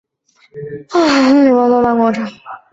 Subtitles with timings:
[0.89, 2.27] 波特曼广场。